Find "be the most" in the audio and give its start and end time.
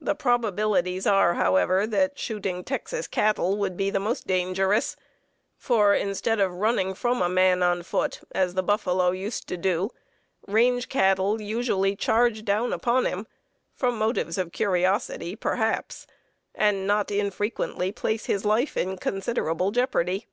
3.76-4.26